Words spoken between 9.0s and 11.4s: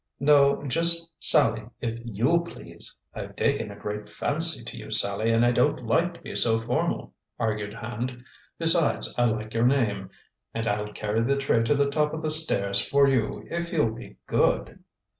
I like your name; and I'll carry the